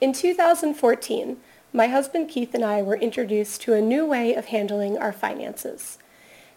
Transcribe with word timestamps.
In 0.00 0.14
2014, 0.14 1.36
my 1.74 1.86
husband 1.88 2.30
Keith 2.30 2.54
and 2.54 2.64
I 2.64 2.80
were 2.80 2.96
introduced 2.96 3.60
to 3.62 3.74
a 3.74 3.82
new 3.82 4.06
way 4.06 4.34
of 4.34 4.46
handling 4.46 4.96
our 4.96 5.12
finances. 5.12 5.98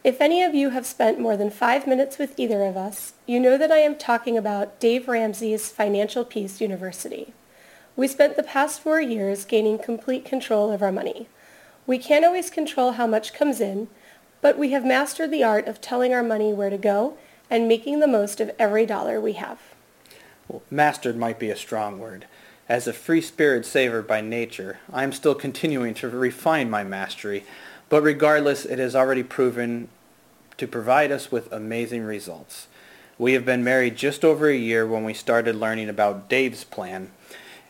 If 0.02 0.22
any 0.22 0.42
of 0.42 0.56
you 0.56 0.70
have 0.70 0.86
spent 0.86 1.20
more 1.20 1.36
than 1.36 1.50
five 1.50 1.86
minutes 1.86 2.18
with 2.18 2.40
either 2.40 2.64
of 2.64 2.78
us, 2.78 3.16
you 3.26 3.42
know 3.42 3.58
that 3.58 3.72
I 3.72 3.80
am 3.80 3.98
talking 3.98 4.38
about 4.38 4.80
Dave 4.80 5.10
Ramsey's 5.10 5.70
Financial 5.70 6.24
Peace 6.24 6.62
University. 6.62 7.34
We 7.98 8.08
spent 8.08 8.38
the 8.38 8.44
past 8.44 8.80
four 8.80 9.02
years 9.02 9.44
gaining 9.44 9.78
complete 9.78 10.24
control 10.24 10.72
of 10.72 10.82
our 10.82 10.92
money. 10.94 11.28
We 11.86 11.98
can't 11.98 12.24
always 12.24 12.50
control 12.50 12.94
how 12.94 13.08
much 13.08 13.34
comes 13.34 13.60
in, 13.60 13.90
but 14.40 14.58
we 14.58 14.72
have 14.72 14.86
mastered 14.86 15.32
the 15.32 15.44
art 15.44 15.68
of 15.68 15.82
telling 15.82 16.14
our 16.14 16.24
money 16.24 16.54
where 16.54 16.70
to 16.70 16.78
go 16.78 17.18
and 17.50 17.68
making 17.68 18.00
the 18.00 18.08
most 18.08 18.40
of 18.40 18.52
every 18.58 18.86
dollar 18.86 19.20
we 19.20 19.34
have. 19.34 19.60
Well, 20.48 20.64
mastered 20.72 21.18
might 21.18 21.40
be 21.40 21.50
a 21.50 21.58
strong 21.58 22.00
word. 22.00 22.26
As 22.70 22.88
a 22.88 22.94
free 22.94 23.22
spirit 23.22 23.66
saver 23.66 24.02
by 24.02 24.22
nature, 24.22 24.80
I 24.92 25.04
am 25.04 25.12
still 25.12 25.36
continuing 25.36 25.94
to 25.96 26.10
refine 26.10 26.70
my 26.70 26.84
mastery, 26.84 27.44
but 27.90 28.02
regardless, 28.02 28.64
it 28.64 28.80
has 28.80 28.96
already 28.96 29.24
proven 29.24 29.90
to 30.58 30.66
provide 30.66 31.12
us 31.12 31.30
with 31.32 31.52
amazing 31.52 32.04
results. 32.04 32.68
We 33.18 33.34
have 33.34 33.46
been 33.46 33.66
married 33.66 33.98
just 33.98 34.24
over 34.24 34.48
a 34.48 34.56
year 34.56 34.88
when 34.88 35.04
we 35.04 35.14
started 35.14 35.56
learning 35.56 35.90
about 35.90 36.30
Dave's 36.30 36.64
plan, 36.64 37.12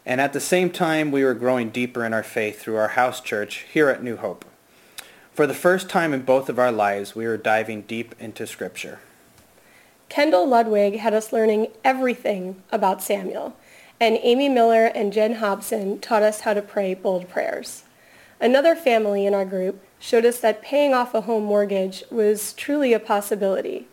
and 0.05 0.21
at 0.21 0.31
the 0.31 0.39
same 0.39 0.69
time 0.69 1.11
we 1.11 1.23
were 1.23 1.33
growing 1.33 1.69
deeper 1.69 2.05
in 2.05 2.13
our 2.13 2.23
faith 2.23 2.61
through 2.61 2.75
our 2.75 2.89
house 2.89 3.19
church 3.19 3.65
here 3.73 3.89
at 3.89 4.03
New 4.03 4.17
Hope. 4.17 4.45
For 5.33 5.47
the 5.47 5.55
first 5.55 5.89
time 5.89 6.13
in 6.13 6.21
both 6.21 6.49
of 6.49 6.59
our 6.59 6.71
lives, 6.71 7.15
we 7.15 7.25
were 7.25 7.37
diving 7.37 7.81
deep 7.81 8.13
into 8.19 8.45
Scripture. 8.45 8.99
Kendall 10.07 10.47
Ludwig 10.47 10.97
had 10.97 11.15
us 11.15 11.33
learning 11.33 11.69
everything 11.83 12.61
about 12.71 13.01
Samuel, 13.01 13.55
and 14.03 14.19
Amy 14.21 14.49
Miller 14.49 14.87
and 14.87 15.13
Jen 15.13 15.35
Hobson 15.35 15.97
taught 15.97 16.23
us 16.23 16.41
how 16.41 16.53
to 16.53 16.61
pray 16.61 16.93
bold 16.93 17.29
prayers. 17.29 17.83
Another 18.37 18.75
family 18.75 19.25
in 19.25 19.33
our 19.33 19.45
group 19.45 19.81
showed 19.97 20.25
us 20.25 20.41
that 20.41 20.61
paying 20.61 20.93
off 20.93 21.13
a 21.13 21.21
home 21.21 21.45
mortgage 21.45 22.03
was 22.11 22.51
truly 22.51 22.91
a 22.91 22.99
possibility. 22.99 23.87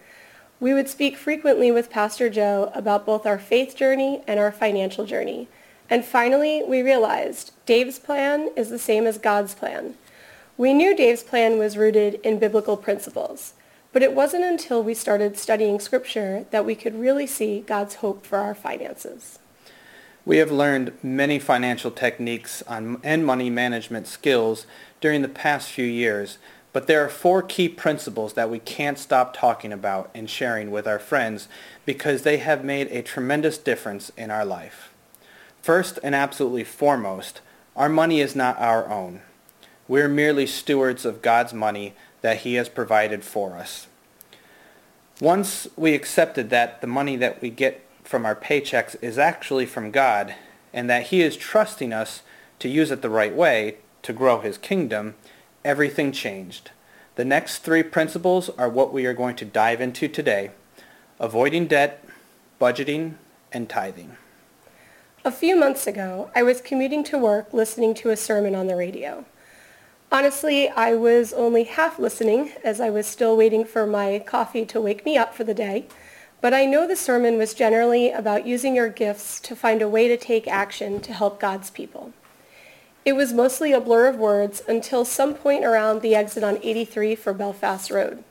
We 0.59 0.75
would 0.75 0.89
speak 0.89 1.17
frequently 1.17 1.71
with 1.71 1.91
Pastor 1.91 2.29
Joe 2.29 2.73
about 2.75 3.07
both 3.07 3.25
our 3.25 3.39
faith 3.39 3.77
journey 3.77 4.25
and 4.27 4.41
our 4.41 4.51
financial 4.51 5.07
journey. 5.07 5.47
And 5.89 6.05
finally, 6.05 6.65
we 6.67 6.83
realized 6.83 7.53
Dave's 7.65 8.01
plan 8.01 8.51
is 8.57 8.69
the 8.69 8.81
same 8.81 9.07
as 9.07 9.17
God's 9.17 9.55
plan. 9.55 9.95
We 10.57 10.75
knew 10.75 10.97
Dave's 10.97 11.23
plan 11.23 11.57
was 11.57 11.77
rooted 11.77 12.15
in 12.25 12.41
biblical 12.41 12.77
principles. 12.77 13.55
But 13.93 14.03
it 14.03 14.13
wasn't 14.13 14.43
until 14.43 14.83
we 14.83 14.95
started 14.95 15.39
studying 15.39 15.79
Scripture 15.79 16.47
that 16.51 16.67
we 16.67 16.75
could 16.75 16.99
really 16.99 17.29
see 17.29 17.61
God's 17.61 17.97
hope 17.97 18.27
for 18.27 18.39
our 18.39 18.57
finances. 18.57 19.40
We 20.25 20.37
have 20.37 20.53
learned 20.53 20.93
many 21.03 21.39
financial 21.39 21.91
techniques 21.91 22.63
on, 22.63 23.01
and 23.03 23.25
money 23.25 23.51
management 23.51 24.07
skills 24.07 24.67
during 25.01 25.23
the 25.23 25.29
past 25.29 25.71
few 25.71 25.87
years, 25.87 26.39
but 26.73 26.87
there 26.87 27.05
are 27.05 27.09
four 27.09 27.43
key 27.43 27.69
principles 27.69 28.35
that 28.35 28.51
we 28.51 28.59
can't 28.59 28.99
stop 28.99 29.35
talking 29.35 29.73
about 29.73 30.11
and 30.15 30.29
sharing 30.29 30.71
with 30.71 30.87
our 30.87 30.99
friends 30.99 31.49
because 31.85 32.23
they 32.23 32.37
have 32.37 32.65
made 32.65 32.89
a 32.89 33.03
tremendous 33.03 33.59
difference 33.59 34.13
in 34.17 34.31
our 34.31 34.45
life. 34.45 34.93
First 35.63 35.99
and 36.03 36.15
absolutely 36.15 36.65
foremost, 36.65 37.41
our 37.75 37.89
money 37.89 38.21
is 38.21 38.37
not 38.37 38.59
our 38.59 38.89
own. 38.89 39.23
We're 39.89 40.09
merely 40.09 40.47
stewards 40.47 41.05
of 41.05 41.23
God's 41.23 41.53
money 41.53 41.95
that 42.21 42.39
he 42.39 42.55
has 42.55 42.69
provided 42.69 43.25
for 43.25 43.57
us. 43.57 43.87
Once 45.21 45.67
we 45.77 45.95
accepted 45.95 46.51
that 46.51 46.81
the 46.81 46.87
money 46.87 47.17
that 47.17 47.43
we 47.43 47.51
get 47.51 47.85
from 48.11 48.27
our 48.27 48.35
paychecks 48.35 48.97
is 49.01 49.19
actually 49.19 49.65
from 49.65 49.93
God 49.93 50.35
and 50.73 50.91
that 50.91 51.05
he 51.05 51.23
is 51.23 51.37
trusting 51.37 51.93
us 51.93 52.23
to 52.59 52.69
use 52.69 52.91
it 52.91 53.03
the 53.03 53.09
right 53.09 53.33
way 53.33 53.77
to 54.03 54.13
grow 54.13 54.41
his 54.41 54.59
kingdom, 54.59 55.15
everything 55.65 56.11
changed. 56.11 56.73
The 57.15 57.25
next 57.25 57.59
three 57.59 57.85
principles 57.85 58.51
are 58.59 58.69
what 58.69 58.93
we 58.93 59.07
are 59.07 59.15
going 59.15 59.37
to 59.37 59.45
dive 59.45 59.81
into 59.81 60.09
today. 60.09 60.51
Avoiding 61.21 61.69
debt, 61.69 62.05
budgeting, 62.61 63.15
and 63.53 63.69
tithing. 63.69 64.17
A 65.25 65.31
few 65.31 65.55
months 65.55 65.87
ago, 65.87 66.33
I 66.35 66.43
was 66.43 66.61
commuting 66.61 67.05
to 67.05 67.19
work 67.19 67.53
listening 67.53 67.95
to 67.95 68.11
a 68.11 68.17
sermon 68.17 68.57
on 68.57 68.67
the 68.67 68.75
radio. 68.75 69.25
Honestly, 70.11 70.69
I 70.69 70.95
was 70.95 71.33
only 71.33 71.63
half 71.63 72.01
listening 72.01 72.55
as 72.65 72.81
I 72.81 72.91
was 72.91 73.07
still 73.07 73.37
waiting 73.37 73.65
for 73.65 73.87
my 73.87 74.19
coffee 74.27 74.67
to 74.67 74.81
wake 74.81 75.05
me 75.05 75.17
up 75.17 75.33
for 75.33 75.45
the 75.45 75.55
day. 75.55 75.87
But 76.41 76.55
I 76.55 76.65
know 76.65 76.87
the 76.87 76.97
sermon 76.97 77.37
was 77.37 77.53
generally 77.53 78.11
about 78.11 78.47
using 78.47 78.75
your 78.75 78.89
gifts 78.89 79.41
to 79.41 79.55
find 79.55 79.83
a 79.83 79.89
way 79.89 80.09
to 80.09 80.17
take 80.17 80.49
action 80.49 81.01
to 81.01 81.13
help 81.13 81.39
God's 81.39 81.71
people. 81.71 82.13
It 83.05 83.13
was 83.15 83.33
mostly 83.33 83.73
a 83.73 83.81
blur 83.81 84.07
of 84.07 84.17
words 84.17 84.63
until 84.69 85.05
some 85.05 85.35
point 85.35 85.65
around 85.65 86.01
the 86.01 86.15
exit 86.15 86.45
on 86.45 86.59
83 86.63 87.15
for 87.15 87.33
Belfast 87.33 87.91
Road. 87.91 88.25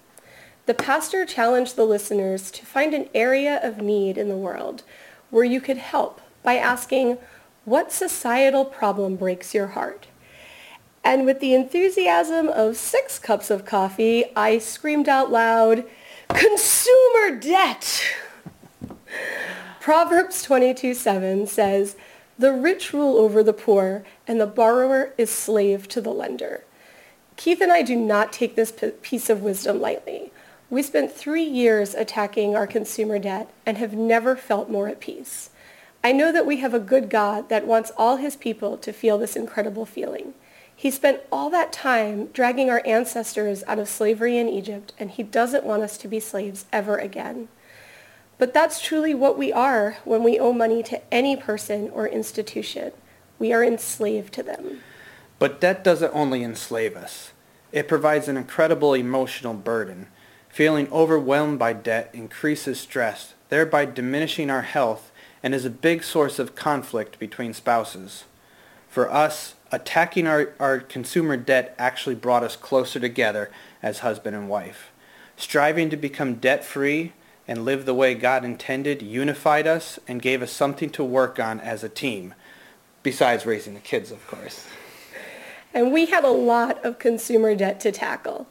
The 0.66 0.74
pastor 0.74 1.26
challenged 1.26 1.76
the 1.76 1.86
listeners 1.86 2.52
to 2.52 2.66
find 2.66 2.94
an 2.94 3.10
area 3.16 3.60
of 3.64 3.82
need 3.82 4.18
in 4.18 4.30
the 4.30 4.38
world 4.38 4.84
where 5.30 5.44
you 5.44 5.62
could 5.62 5.78
help 5.78 6.22
by 6.44 6.58
asking, 6.58 7.18
what 7.66 7.92
societal 7.92 8.66
problem 8.66 9.16
breaks 9.16 9.54
your 9.54 9.68
heart? 9.68 10.08
And 11.04 11.26
with 11.26 11.40
the 11.40 11.54
enthusiasm 11.54 12.48
of 12.48 12.78
six 12.78 13.20
cups 13.20 13.50
of 13.50 13.66
coffee, 13.66 14.26
I 14.36 14.58
screamed 14.58 15.10
out 15.10 15.32
loud, 15.32 15.86
consumer 16.30 17.40
debt! 17.40 18.04
Proverbs 19.80 20.46
22:7 20.46 21.48
says, 21.48 21.96
the 22.40 22.54
rich 22.54 22.94
rule 22.94 23.18
over 23.18 23.44
the 23.44 23.52
poor, 23.52 24.06
and 24.26 24.40
the 24.40 24.48
borrower 24.48 25.14
is 25.18 25.30
slave 25.30 25.90
to 25.90 26.00
the 26.00 26.14
lender. 26.14 26.64
Keith 27.36 27.60
and 27.60 27.70
I 27.70 27.82
do 27.82 27.98
not 27.98 28.32
take 28.32 28.56
this 28.56 28.74
piece 29.02 29.30
of 29.30 29.44
wisdom 29.44 29.82
lightly. 29.82 30.32
We 30.70 30.82
spent 30.82 31.12
three 31.12 31.44
years 31.44 31.94
attacking 31.94 32.56
our 32.56 32.66
consumer 32.66 33.20
debt 33.20 33.50
and 33.66 33.78
have 33.78 33.94
never 33.94 34.38
felt 34.38 34.70
more 34.70 34.88
at 34.88 35.02
peace. 35.02 35.50
I 36.02 36.14
know 36.14 36.32
that 36.32 36.46
we 36.46 36.58
have 36.58 36.74
a 36.74 36.80
good 36.80 37.10
God 37.10 37.50
that 37.50 37.68
wants 37.68 37.92
all 37.98 38.16
his 38.16 38.38
people 38.38 38.78
to 38.78 38.94
feel 38.94 39.18
this 39.18 39.36
incredible 39.36 39.86
feeling. 39.86 40.34
He 40.80 40.92
spent 40.92 41.20
all 41.30 41.50
that 41.50 41.74
time 41.74 42.28
dragging 42.28 42.70
our 42.70 42.82
ancestors 42.86 43.66
out 43.68 43.80
of 43.80 43.90
slavery 43.90 44.38
in 44.38 44.48
Egypt, 44.48 44.94
and 44.98 45.12
he 45.12 45.24
doesn't 45.24 45.66
want 45.66 45.84
us 45.84 45.98
to 45.98 46.08
be 46.08 46.22
slaves 46.22 46.68
ever 46.72 46.98
again. 46.98 47.50
But 48.38 48.54
that's 48.54 48.80
truly 48.80 49.14
what 49.14 49.38
we 49.38 49.52
are 49.52 49.98
when 50.06 50.24
we 50.24 50.40
owe 50.40 50.54
money 50.54 50.82
to 50.84 51.02
any 51.14 51.36
person 51.36 51.90
or 51.90 52.08
institution. 52.08 52.94
We 53.40 53.52
are 53.52 53.62
enslaved 53.62 54.34
to 54.36 54.42
them. 54.42 54.80
But 55.38 55.60
debt 55.60 55.84
doesn't 55.84 56.16
only 56.16 56.46
enslave 56.46 56.96
us. 56.96 57.34
It 57.74 57.90
provides 57.90 58.30
an 58.30 58.38
incredible 58.38 58.94
emotional 58.94 59.56
burden. 59.56 60.08
Feeling 60.48 60.90
overwhelmed 60.94 61.60
by 61.60 61.74
debt 61.74 62.10
increases 62.14 62.80
stress, 62.80 63.34
thereby 63.50 63.84
diminishing 63.84 64.50
our 64.50 64.62
health, 64.62 65.12
and 65.44 65.54
is 65.54 65.66
a 65.66 65.70
big 65.70 66.06
source 66.06 66.40
of 66.40 66.56
conflict 66.56 67.20
between 67.20 67.54
spouses. 67.54 68.24
For 68.88 69.12
us, 69.12 69.56
attacking 69.72 70.28
our, 70.28 70.54
our 70.60 70.80
consumer 70.80 71.38
debt 71.38 71.76
actually 71.78 72.16
brought 72.16 72.44
us 72.44 72.56
closer 72.56 73.00
together 73.00 73.50
as 73.82 74.00
husband 74.00 74.36
and 74.36 74.50
wife. 74.50 74.92
Striving 75.38 75.90
to 75.90 75.98
become 75.98 76.36
debt-free 76.36 77.14
and 77.48 77.66
live 77.66 77.86
the 77.86 77.94
way 77.94 78.14
God 78.14 78.46
intended 78.46 79.02
unified 79.02 79.66
us 79.66 80.00
and 80.08 80.22
gave 80.22 80.42
us 80.42 80.52
something 80.52 80.90
to 80.92 81.04
work 81.04 81.40
on 81.40 81.60
as 81.60 81.84
a 81.84 81.90
team, 81.90 82.34
besides 83.02 83.46
raising 83.46 83.74
the 83.74 83.80
kids, 83.80 84.12
of 84.12 84.26
course. 84.28 84.68
And 85.74 85.92
we 85.92 86.08
had 86.08 86.24
a 86.24 86.30
lot 86.30 86.84
of 86.84 87.00
consumer 87.00 87.56
debt 87.56 87.80
to 87.82 87.92
tackle. 87.92 88.48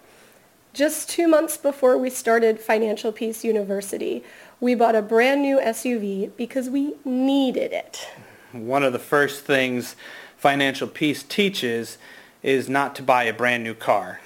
Just 0.73 1.11
two 1.11 1.27
months 1.27 1.57
before 1.57 1.99
we 1.99 2.11
started 2.11 2.61
Financial 2.61 3.11
Peace 3.11 3.45
University, 3.45 4.23
we 4.61 4.75
bought 4.75 4.95
a 4.95 5.03
brand 5.03 5.43
new 5.43 5.59
SUV 5.59 6.31
because 6.37 6.69
we 6.69 6.95
needed 7.05 7.73
it. 7.73 8.07
One 8.53 8.83
of 8.83 8.93
the 8.93 8.99
first 8.99 9.45
things 9.45 9.97
financial 10.39 10.87
peace 10.87 11.25
teaches 11.25 11.99
is 12.43 12.69
not 12.69 12.95
to 12.95 13.03
buy 13.03 13.25
a 13.25 13.33
brand 13.33 13.65
new 13.65 13.75
car. 13.75 14.21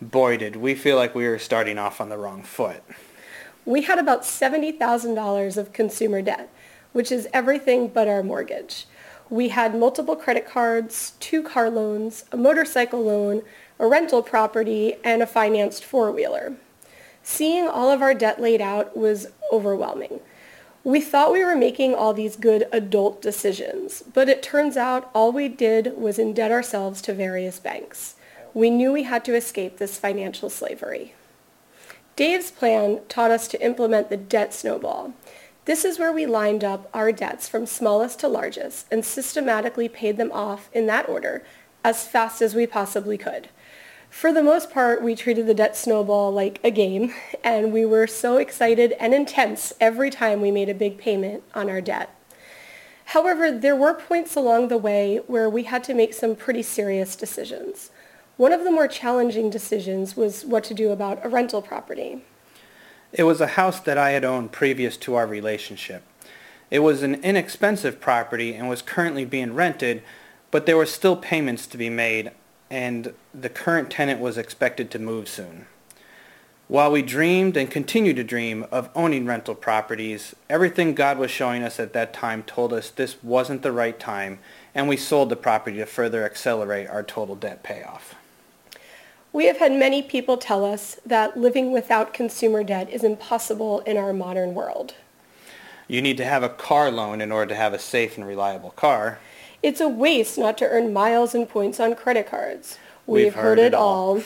Boy, 0.00 0.38
did 0.38 0.56
we 0.56 0.74
feel 0.74 0.96
like 0.96 1.14
we 1.14 1.28
were 1.28 1.38
starting 1.38 1.78
off 1.78 2.00
on 2.00 2.08
the 2.08 2.16
wrong 2.16 2.42
foot. 2.42 2.82
We 3.66 3.82
had 3.82 3.98
about 3.98 4.22
$70,000 4.22 5.56
of 5.58 5.72
consumer 5.74 6.22
debt, 6.22 6.48
which 6.92 7.12
is 7.12 7.28
everything 7.34 7.88
but 7.88 8.08
our 8.08 8.22
mortgage. 8.22 8.86
We 9.28 9.48
had 9.48 9.78
multiple 9.78 10.16
credit 10.16 10.48
cards, 10.48 11.12
two 11.20 11.42
car 11.42 11.68
loans, 11.68 12.24
a 12.32 12.38
motorcycle 12.38 13.04
loan, 13.04 13.42
a 13.78 13.86
rental 13.86 14.22
property, 14.22 14.94
and 15.04 15.22
a 15.22 15.26
financed 15.26 15.84
four-wheeler. 15.84 16.56
Seeing 17.22 17.68
all 17.68 17.90
of 17.90 18.00
our 18.00 18.14
debt 18.14 18.40
laid 18.40 18.62
out 18.62 18.96
was 18.96 19.26
overwhelming. 19.52 20.20
We 20.88 21.02
thought 21.02 21.34
we 21.34 21.44
were 21.44 21.54
making 21.54 21.94
all 21.94 22.14
these 22.14 22.34
good 22.34 22.66
adult 22.72 23.20
decisions, 23.20 24.02
but 24.14 24.30
it 24.30 24.42
turns 24.42 24.74
out 24.74 25.10
all 25.14 25.32
we 25.32 25.46
did 25.46 25.98
was 25.98 26.16
indebt 26.16 26.50
ourselves 26.50 27.02
to 27.02 27.12
various 27.12 27.58
banks. 27.58 28.14
We 28.54 28.70
knew 28.70 28.90
we 28.90 29.02
had 29.02 29.22
to 29.26 29.34
escape 29.34 29.76
this 29.76 29.98
financial 29.98 30.48
slavery. 30.48 31.12
Dave's 32.16 32.50
plan 32.50 33.00
taught 33.06 33.30
us 33.30 33.48
to 33.48 33.62
implement 33.62 34.08
the 34.08 34.16
debt 34.16 34.54
snowball. 34.54 35.12
This 35.66 35.84
is 35.84 35.98
where 35.98 36.10
we 36.10 36.24
lined 36.24 36.64
up 36.64 36.88
our 36.94 37.12
debts 37.12 37.50
from 37.50 37.66
smallest 37.66 38.18
to 38.20 38.28
largest 38.28 38.86
and 38.90 39.04
systematically 39.04 39.90
paid 39.90 40.16
them 40.16 40.32
off 40.32 40.70
in 40.72 40.86
that 40.86 41.06
order 41.06 41.44
as 41.84 42.06
fast 42.06 42.40
as 42.40 42.54
we 42.54 42.66
possibly 42.66 43.18
could. 43.18 43.50
For 44.10 44.32
the 44.32 44.42
most 44.42 44.70
part, 44.70 45.02
we 45.02 45.14
treated 45.14 45.46
the 45.46 45.54
debt 45.54 45.76
snowball 45.76 46.32
like 46.32 46.58
a 46.64 46.70
game, 46.70 47.14
and 47.44 47.72
we 47.72 47.84
were 47.84 48.06
so 48.06 48.36
excited 48.38 48.92
and 48.98 49.14
intense 49.14 49.72
every 49.80 50.10
time 50.10 50.40
we 50.40 50.50
made 50.50 50.68
a 50.68 50.74
big 50.74 50.98
payment 50.98 51.44
on 51.54 51.70
our 51.70 51.80
debt. 51.80 52.14
However, 53.06 53.50
there 53.50 53.76
were 53.76 53.94
points 53.94 54.34
along 54.34 54.68
the 54.68 54.76
way 54.76 55.18
where 55.26 55.48
we 55.48 55.62
had 55.62 55.84
to 55.84 55.94
make 55.94 56.12
some 56.12 56.34
pretty 56.34 56.62
serious 56.62 57.16
decisions. 57.16 57.90
One 58.36 58.52
of 58.52 58.64
the 58.64 58.70
more 58.70 58.88
challenging 58.88 59.50
decisions 59.50 60.16
was 60.16 60.44
what 60.44 60.64
to 60.64 60.74
do 60.74 60.90
about 60.90 61.24
a 61.24 61.28
rental 61.28 61.62
property. 61.62 62.24
It 63.12 63.22
was 63.22 63.40
a 63.40 63.46
house 63.46 63.80
that 63.80 63.98
I 63.98 64.10
had 64.10 64.24
owned 64.24 64.52
previous 64.52 64.96
to 64.98 65.14
our 65.14 65.26
relationship. 65.26 66.02
It 66.70 66.80
was 66.80 67.02
an 67.02 67.14
inexpensive 67.22 68.00
property 68.00 68.54
and 68.54 68.68
was 68.68 68.82
currently 68.82 69.24
being 69.24 69.54
rented, 69.54 70.02
but 70.50 70.66
there 70.66 70.76
were 70.76 70.86
still 70.86 71.16
payments 71.16 71.66
to 71.68 71.78
be 71.78 71.88
made 71.88 72.32
and 72.70 73.14
the 73.34 73.48
current 73.48 73.90
tenant 73.90 74.20
was 74.20 74.38
expected 74.38 74.90
to 74.90 74.98
move 74.98 75.28
soon. 75.28 75.66
While 76.68 76.92
we 76.92 77.00
dreamed 77.00 77.56
and 77.56 77.70
continue 77.70 78.12
to 78.12 78.22
dream 78.22 78.66
of 78.70 78.90
owning 78.94 79.24
rental 79.24 79.54
properties, 79.54 80.36
everything 80.50 80.94
God 80.94 81.16
was 81.16 81.30
showing 81.30 81.62
us 81.62 81.80
at 81.80 81.94
that 81.94 82.12
time 82.12 82.42
told 82.42 82.74
us 82.74 82.90
this 82.90 83.22
wasn't 83.22 83.62
the 83.62 83.72
right 83.72 83.98
time, 83.98 84.38
and 84.74 84.86
we 84.86 84.98
sold 84.98 85.30
the 85.30 85.36
property 85.36 85.78
to 85.78 85.86
further 85.86 86.26
accelerate 86.26 86.86
our 86.88 87.02
total 87.02 87.36
debt 87.36 87.62
payoff. 87.62 88.16
We 89.32 89.46
have 89.46 89.56
had 89.56 89.72
many 89.72 90.02
people 90.02 90.36
tell 90.36 90.62
us 90.62 91.00
that 91.06 91.38
living 91.38 91.72
without 91.72 92.12
consumer 92.12 92.62
debt 92.62 92.90
is 92.90 93.02
impossible 93.02 93.80
in 93.80 93.96
our 93.96 94.12
modern 94.12 94.54
world. 94.54 94.94
You 95.86 96.02
need 96.02 96.18
to 96.18 96.24
have 96.26 96.42
a 96.42 96.50
car 96.50 96.90
loan 96.90 97.22
in 97.22 97.32
order 97.32 97.48
to 97.48 97.54
have 97.54 97.72
a 97.72 97.78
safe 97.78 98.18
and 98.18 98.26
reliable 98.26 98.70
car. 98.72 99.20
It's 99.62 99.80
a 99.80 99.88
waste 99.88 100.38
not 100.38 100.56
to 100.58 100.68
earn 100.68 100.92
miles 100.92 101.34
and 101.34 101.48
points 101.48 101.80
on 101.80 101.94
credit 101.94 102.28
cards. 102.28 102.78
We've 103.06 103.26
We've, 103.26 103.34
heard 103.34 103.42
heard, 103.42 103.58
it 103.58 103.64
it 103.66 103.74
all. 103.74 104.22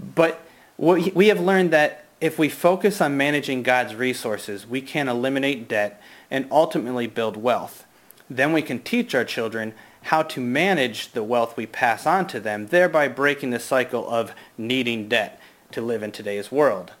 But 0.00 0.40
we 0.76 1.10
we 1.10 1.28
have 1.28 1.40
learned 1.40 1.70
that 1.72 2.04
if 2.20 2.38
we 2.38 2.48
focus 2.48 3.00
on 3.00 3.16
managing 3.16 3.62
God's 3.62 3.94
resources, 3.94 4.66
we 4.66 4.80
can 4.80 5.08
eliminate 5.08 5.68
debt 5.68 6.00
and 6.30 6.46
ultimately 6.50 7.06
build 7.06 7.36
wealth. 7.36 7.84
Then 8.28 8.52
we 8.52 8.62
can 8.62 8.80
teach 8.80 9.14
our 9.14 9.24
children 9.24 9.74
how 10.02 10.22
to 10.22 10.40
manage 10.40 11.12
the 11.12 11.22
wealth 11.22 11.56
we 11.56 11.66
pass 11.66 12.06
on 12.06 12.26
to 12.28 12.40
them, 12.40 12.68
thereby 12.68 13.08
breaking 13.08 13.50
the 13.50 13.58
cycle 13.58 14.08
of 14.08 14.32
needing 14.56 15.08
debt 15.08 15.40
to 15.72 15.80
live 15.80 16.02
in 16.02 16.12
today's 16.12 16.50
world. 16.50 16.92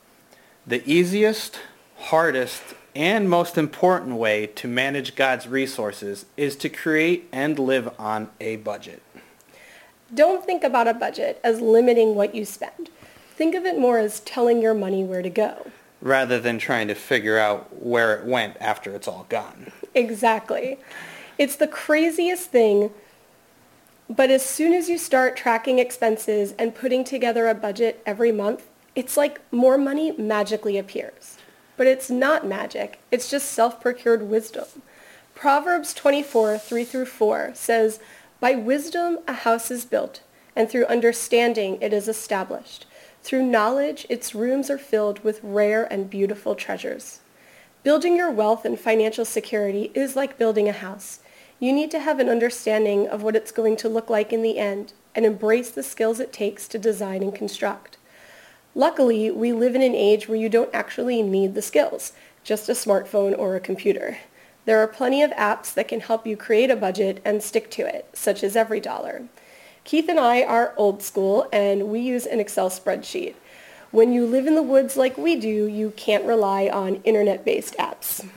The 0.66 0.82
easiest, 0.90 1.58
hardest, 1.96 2.62
and 2.96 3.28
most 3.28 3.58
important 3.58 4.16
way 4.16 4.46
to 4.46 4.66
manage 4.66 5.14
God's 5.14 5.46
resources 5.46 6.24
is 6.36 6.56
to 6.56 6.68
create 6.70 7.28
and 7.30 7.58
live 7.58 7.88
on 7.98 8.30
a 8.40 8.56
budget. 8.56 9.02
Don't 10.14 10.44
think 10.44 10.64
about 10.64 10.88
a 10.88 10.94
budget 10.94 11.38
as 11.44 11.60
limiting 11.60 12.14
what 12.14 12.34
you 12.34 12.44
spend. 12.46 12.88
Think 13.34 13.54
of 13.54 13.66
it 13.66 13.78
more 13.78 13.98
as 13.98 14.20
telling 14.20 14.62
your 14.62 14.72
money 14.72 15.04
where 15.04 15.20
to 15.22 15.28
go. 15.30 15.70
rather 16.00 16.38
than 16.38 16.58
trying 16.58 16.88
to 16.88 16.94
figure 16.94 17.38
out 17.38 17.82
where 17.82 18.14
it 18.16 18.24
went 18.26 18.56
after 18.60 18.94
it's 18.94 19.08
all 19.08 19.26
gone. 19.28 19.72
Exactly. 19.94 20.78
It's 21.38 21.56
the 21.56 21.66
craziest 21.66 22.50
thing, 22.50 22.90
but 24.08 24.30
as 24.30 24.44
soon 24.44 24.72
as 24.72 24.88
you 24.88 24.98
start 24.98 25.36
tracking 25.36 25.78
expenses 25.78 26.54
and 26.58 26.74
putting 26.74 27.02
together 27.02 27.48
a 27.48 27.54
budget 27.54 28.02
every 28.06 28.30
month, 28.32 28.68
it's 28.94 29.16
like 29.16 29.40
more 29.52 29.76
money 29.78 30.12
magically 30.12 30.78
appears. 30.78 31.38
But 31.76 31.86
it's 31.86 32.10
not 32.10 32.46
magic. 32.46 33.00
It's 33.10 33.30
just 33.30 33.50
self-procured 33.50 34.22
wisdom. 34.22 34.66
Proverbs 35.34 35.92
24, 35.92 36.58
3 36.58 36.84
through 36.84 37.06
4 37.06 37.50
says, 37.54 38.00
By 38.40 38.54
wisdom 38.54 39.18
a 39.28 39.34
house 39.34 39.70
is 39.70 39.84
built, 39.84 40.22
and 40.54 40.70
through 40.70 40.86
understanding 40.86 41.78
it 41.82 41.92
is 41.92 42.08
established. 42.08 42.86
Through 43.22 43.46
knowledge 43.46 44.06
its 44.08 44.34
rooms 44.34 44.70
are 44.70 44.78
filled 44.78 45.24
with 45.24 45.40
rare 45.42 45.84
and 45.92 46.08
beautiful 46.08 46.54
treasures. 46.54 47.20
Building 47.82 48.16
your 48.16 48.30
wealth 48.30 48.64
and 48.64 48.78
financial 48.78 49.24
security 49.24 49.90
is 49.94 50.16
like 50.16 50.38
building 50.38 50.68
a 50.68 50.72
house. 50.72 51.20
You 51.60 51.72
need 51.72 51.90
to 51.92 52.00
have 52.00 52.18
an 52.18 52.28
understanding 52.28 53.06
of 53.08 53.22
what 53.22 53.36
it's 53.36 53.52
going 53.52 53.76
to 53.76 53.88
look 53.88 54.10
like 54.10 54.32
in 54.32 54.42
the 54.42 54.58
end 54.58 54.92
and 55.14 55.24
embrace 55.24 55.70
the 55.70 55.82
skills 55.82 56.20
it 56.20 56.32
takes 56.32 56.66
to 56.68 56.78
design 56.78 57.22
and 57.22 57.34
construct. 57.34 57.95
Luckily, 58.76 59.30
we 59.30 59.54
live 59.54 59.74
in 59.74 59.80
an 59.80 59.94
age 59.94 60.28
where 60.28 60.36
you 60.36 60.50
don't 60.50 60.68
actually 60.74 61.22
need 61.22 61.54
the 61.54 61.62
skills, 61.62 62.12
just 62.44 62.68
a 62.68 62.72
smartphone 62.72 63.34
or 63.38 63.56
a 63.56 63.60
computer. 63.60 64.18
There 64.66 64.78
are 64.80 64.86
plenty 64.86 65.22
of 65.22 65.30
apps 65.30 65.72
that 65.72 65.88
can 65.88 66.00
help 66.00 66.26
you 66.26 66.36
create 66.36 66.70
a 66.70 66.76
budget 66.76 67.22
and 67.24 67.42
stick 67.42 67.70
to 67.70 67.86
it, 67.86 68.06
such 68.12 68.44
as 68.44 68.54
EveryDollar. 68.54 69.28
Keith 69.84 70.10
and 70.10 70.20
I 70.20 70.42
are 70.42 70.74
old 70.76 71.02
school 71.02 71.48
and 71.50 71.88
we 71.88 72.00
use 72.00 72.26
an 72.26 72.38
Excel 72.38 72.68
spreadsheet. 72.68 73.34
When 73.92 74.12
you 74.12 74.26
live 74.26 74.46
in 74.46 74.54
the 74.54 74.62
woods 74.62 74.94
like 74.94 75.16
we 75.16 75.36
do, 75.36 75.64
you 75.66 75.94
can't 75.96 76.26
rely 76.26 76.68
on 76.68 76.96
internet-based 76.96 77.78
apps. 77.78 78.28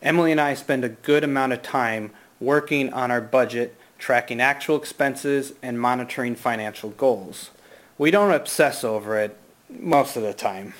Emily 0.00 0.32
and 0.32 0.40
I 0.40 0.54
spend 0.54 0.86
a 0.86 0.88
good 0.88 1.22
amount 1.22 1.52
of 1.52 1.60
time 1.60 2.12
working 2.40 2.90
on 2.94 3.10
our 3.10 3.20
budget, 3.20 3.76
tracking 3.98 4.40
actual 4.40 4.76
expenses, 4.76 5.52
and 5.62 5.78
monitoring 5.78 6.34
financial 6.34 6.88
goals. 6.88 7.50
We 8.00 8.10
don't 8.10 8.32
obsess 8.32 8.82
over 8.82 9.18
it 9.18 9.36
most 9.68 10.16
of 10.16 10.22
the 10.22 10.32
time, 10.32 10.72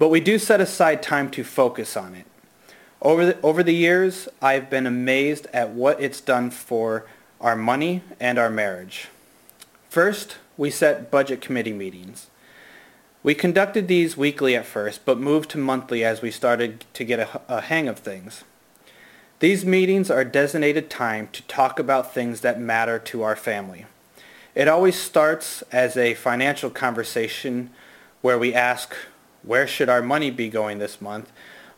but 0.00 0.08
we 0.08 0.18
do 0.18 0.36
set 0.36 0.60
aside 0.60 1.00
time 1.00 1.30
to 1.30 1.44
focus 1.44 1.96
on 1.96 2.16
it. 2.16 2.26
Over 3.00 3.26
the, 3.26 3.40
over 3.40 3.62
the 3.62 3.72
years, 3.72 4.28
I've 4.42 4.68
been 4.68 4.84
amazed 4.84 5.46
at 5.52 5.70
what 5.70 6.02
it's 6.02 6.20
done 6.20 6.50
for 6.50 7.06
our 7.40 7.54
money 7.54 8.02
and 8.18 8.36
our 8.36 8.50
marriage. 8.50 9.10
First, 9.88 10.38
we 10.56 10.72
set 10.72 11.08
budget 11.08 11.40
committee 11.40 11.72
meetings. 11.72 12.26
We 13.22 13.36
conducted 13.36 13.86
these 13.86 14.16
weekly 14.16 14.56
at 14.56 14.66
first, 14.66 15.04
but 15.04 15.20
moved 15.20 15.50
to 15.50 15.58
monthly 15.58 16.04
as 16.04 16.20
we 16.20 16.32
started 16.32 16.84
to 16.94 17.04
get 17.04 17.20
a, 17.20 17.40
a 17.46 17.60
hang 17.60 17.86
of 17.86 18.00
things. 18.00 18.42
These 19.38 19.64
meetings 19.64 20.10
are 20.10 20.24
designated 20.24 20.90
time 20.90 21.28
to 21.30 21.42
talk 21.42 21.78
about 21.78 22.12
things 22.12 22.40
that 22.40 22.60
matter 22.60 22.98
to 22.98 23.22
our 23.22 23.36
family. 23.36 23.86
It 24.54 24.68
always 24.68 24.96
starts 24.96 25.62
as 25.70 25.96
a 25.96 26.14
financial 26.14 26.70
conversation 26.70 27.70
where 28.20 28.38
we 28.38 28.52
ask, 28.52 28.94
where 29.42 29.66
should 29.66 29.88
our 29.88 30.02
money 30.02 30.30
be 30.30 30.48
going 30.48 30.78
this 30.78 31.00
month? 31.00 31.30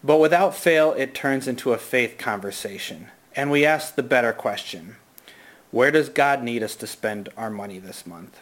But 0.02 0.18
without 0.18 0.56
fail, 0.56 0.92
it 0.92 1.14
turns 1.14 1.46
into 1.46 1.72
a 1.72 1.78
faith 1.78 2.16
conversation. 2.18 3.08
And 3.36 3.50
we 3.50 3.64
ask 3.64 3.94
the 3.94 4.02
better 4.02 4.32
question, 4.32 4.96
where 5.70 5.90
does 5.90 6.08
God 6.08 6.42
need 6.42 6.62
us 6.62 6.74
to 6.76 6.86
spend 6.86 7.28
our 7.36 7.50
money 7.50 7.78
this 7.78 8.06
month? 8.06 8.40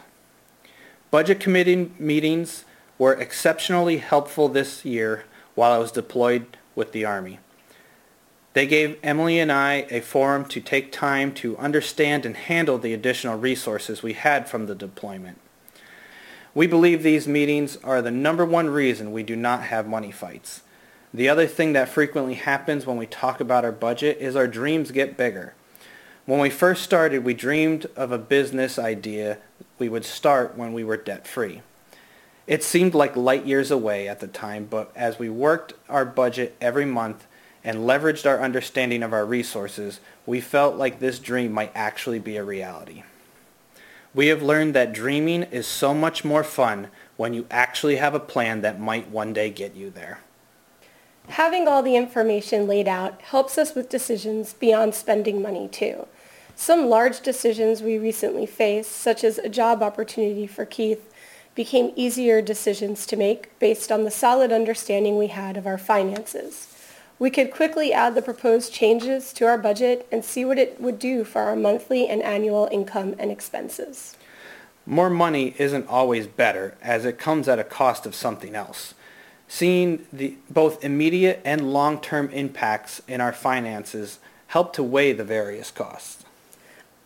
Budget 1.11 1.39
committee 1.39 1.91
meetings 1.99 2.65
were 2.97 3.13
exceptionally 3.13 3.97
helpful 3.97 4.47
this 4.47 4.85
year 4.85 5.25
while 5.55 5.71
I 5.71 5.77
was 5.77 5.91
deployed 5.91 6.57
with 6.73 6.93
the 6.93 7.05
Army. 7.05 7.39
They 8.53 8.67
gave 8.67 8.99
Emily 9.01 9.39
and 9.39 9.51
I 9.51 9.85
a 9.89 10.01
forum 10.01 10.45
to 10.45 10.59
take 10.59 10.91
time 10.91 11.33
to 11.35 11.57
understand 11.57 12.25
and 12.25 12.35
handle 12.35 12.77
the 12.77 12.93
additional 12.93 13.37
resources 13.37 14.03
we 14.03 14.13
had 14.13 14.49
from 14.49 14.65
the 14.65 14.75
deployment. 14.75 15.39
We 16.53 16.67
believe 16.67 17.01
these 17.01 17.29
meetings 17.29 17.77
are 17.77 18.01
the 18.01 18.11
number 18.11 18.45
one 18.45 18.69
reason 18.69 19.13
we 19.13 19.23
do 19.23 19.37
not 19.37 19.63
have 19.63 19.87
money 19.87 20.11
fights. 20.11 20.63
The 21.13 21.29
other 21.29 21.47
thing 21.47 21.71
that 21.73 21.87
frequently 21.87 22.33
happens 22.33 22.85
when 22.85 22.97
we 22.97 23.05
talk 23.05 23.39
about 23.39 23.63
our 23.63 23.71
budget 23.71 24.17
is 24.19 24.35
our 24.35 24.47
dreams 24.47 24.91
get 24.91 25.15
bigger. 25.15 25.53
When 26.25 26.39
we 26.39 26.49
first 26.49 26.83
started, 26.83 27.23
we 27.23 27.33
dreamed 27.33 27.87
of 27.95 28.11
a 28.11 28.17
business 28.17 28.77
idea 28.77 29.37
we 29.79 29.89
would 29.89 30.05
start 30.05 30.57
when 30.57 30.73
we 30.73 30.83
were 30.83 30.97
debt-free. 30.97 31.61
It 32.47 32.63
seemed 32.63 32.93
like 32.93 33.15
light 33.15 33.45
years 33.45 33.71
away 33.71 34.07
at 34.09 34.19
the 34.19 34.27
time, 34.27 34.67
but 34.69 34.91
as 34.95 35.17
we 35.17 35.29
worked 35.29 35.73
our 35.87 36.05
budget 36.05 36.55
every 36.59 36.85
month 36.85 37.25
and 37.63 37.79
leveraged 37.79 38.25
our 38.25 38.41
understanding 38.41 39.03
of 39.03 39.13
our 39.13 39.25
resources, 39.25 39.99
we 40.25 40.41
felt 40.41 40.75
like 40.75 40.99
this 40.99 41.19
dream 41.19 41.51
might 41.51 41.71
actually 41.75 42.19
be 42.19 42.37
a 42.37 42.43
reality. 42.43 43.03
We 44.13 44.27
have 44.27 44.41
learned 44.41 44.73
that 44.75 44.93
dreaming 44.93 45.43
is 45.43 45.67
so 45.67 45.93
much 45.93 46.25
more 46.25 46.43
fun 46.43 46.87
when 47.15 47.33
you 47.33 47.45
actually 47.49 47.95
have 47.95 48.13
a 48.13 48.19
plan 48.19 48.61
that 48.61 48.79
might 48.79 49.09
one 49.09 49.31
day 49.31 49.49
get 49.49 49.75
you 49.75 49.89
there. 49.89 50.19
Having 51.29 51.67
all 51.67 51.81
the 51.81 51.95
information 51.95 52.67
laid 52.67 52.87
out 52.87 53.21
helps 53.21 53.57
us 53.57 53.73
with 53.73 53.89
decisions 53.89 54.53
beyond 54.53 54.95
spending 54.95 55.41
money 55.41 55.69
too. 55.69 56.07
Some 56.55 56.89
large 56.89 57.21
decisions 57.21 57.81
we 57.81 57.97
recently 57.97 58.45
faced, 58.45 58.91
such 58.91 59.23
as 59.23 59.37
a 59.37 59.49
job 59.49 59.81
opportunity 59.81 60.45
for 60.45 60.65
Keith, 60.65 61.11
became 61.55 61.93
easier 61.95 62.41
decisions 62.41 63.05
to 63.05 63.15
make 63.15 63.57
based 63.59 63.91
on 63.91 64.03
the 64.03 64.11
solid 64.11 64.51
understanding 64.51 65.17
we 65.17 65.27
had 65.27 65.57
of 65.57 65.67
our 65.67 65.77
finances. 65.77 66.70
We 67.21 67.29
could 67.29 67.51
quickly 67.51 67.93
add 67.93 68.15
the 68.15 68.23
proposed 68.23 68.73
changes 68.73 69.31
to 69.33 69.45
our 69.45 69.59
budget 69.59 70.07
and 70.11 70.25
see 70.25 70.43
what 70.43 70.57
it 70.57 70.81
would 70.81 70.97
do 70.97 71.23
for 71.23 71.43
our 71.43 71.55
monthly 71.55 72.07
and 72.07 72.19
annual 72.23 72.67
income 72.71 73.13
and 73.19 73.29
expenses. 73.29 74.17
More 74.87 75.11
money 75.11 75.53
isn't 75.59 75.87
always 75.87 76.25
better 76.25 76.75
as 76.81 77.05
it 77.05 77.19
comes 77.19 77.47
at 77.47 77.59
a 77.59 77.63
cost 77.63 78.07
of 78.07 78.15
something 78.15 78.55
else. 78.55 78.95
Seeing 79.47 80.03
the 80.11 80.35
both 80.49 80.83
immediate 80.83 81.43
and 81.45 81.71
long-term 81.71 82.31
impacts 82.31 83.03
in 83.07 83.21
our 83.21 83.33
finances 83.33 84.17
help 84.47 84.73
to 84.73 84.81
weigh 84.81 85.13
the 85.13 85.23
various 85.23 85.69
costs. 85.69 86.25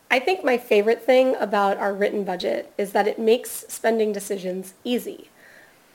I 0.09 0.19
think 0.19 0.45
my 0.45 0.57
favorite 0.57 1.01
thing 1.01 1.35
about 1.41 1.75
our 1.75 1.93
written 1.93 2.23
budget 2.23 2.71
is 2.77 2.93
that 2.93 3.09
it 3.09 3.19
makes 3.19 3.65
spending 3.67 4.13
decisions 4.13 4.75
easy. 4.85 5.29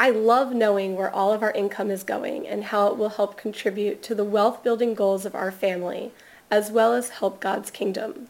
I 0.01 0.09
love 0.09 0.55
knowing 0.55 0.97
where 0.97 1.15
all 1.15 1.31
of 1.31 1.43
our 1.43 1.51
income 1.51 1.91
is 1.91 2.05
going 2.05 2.49
and 2.49 2.65
how 2.65 2.87
it 2.87 2.97
will 2.97 3.11
help 3.11 3.37
contribute 3.37 4.03
to 4.05 4.15
the 4.15 4.25
wealth 4.25 4.65
building 4.65 4.95
goals 4.95 5.27
of 5.27 5.35
our 5.35 5.53
family, 5.53 6.11
as 6.51 6.71
well 6.71 6.95
as 6.95 7.11
help 7.11 7.39
God's 7.39 7.71
kingdom. 7.71 8.29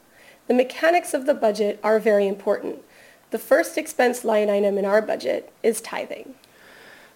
The 0.49 0.55
mechanics 0.55 1.15
of 1.15 1.27
the 1.27 1.35
budget 1.35 1.79
are 1.85 2.01
very 2.01 2.27
important. 2.27 2.83
The 3.31 3.39
first 3.39 3.79
expense 3.79 4.25
line 4.25 4.51
item 4.51 4.79
in 4.79 4.85
our 4.85 5.01
budget 5.01 5.53
is 5.63 5.81
tithing. 5.81 6.35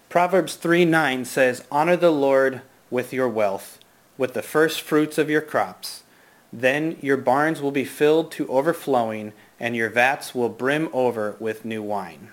Proverbs 0.09 0.57
3:9 0.57 1.27
says, 1.27 1.65
Honor 1.69 1.97
the 1.97 2.13
Lord 2.13 2.63
with 2.93 3.13
your 3.13 3.29
wealth, 3.29 3.81
with 4.17 4.35
the 4.35 4.43
first 4.43 4.83
fruits 4.83 5.19
of 5.19 5.29
your 5.29 5.41
crops. 5.41 6.05
Then 6.53 6.97
your 7.01 7.17
barns 7.17 7.61
will 7.61 7.73
be 7.73 7.85
filled 7.85 8.31
to 8.33 8.47
overflowing, 8.47 9.33
and 9.59 9.75
your 9.75 9.91
vats 9.91 10.33
will 10.33 10.49
brim 10.49 10.91
over 10.93 11.35
with 11.41 11.65
new 11.65 11.83
wine. 11.83 12.31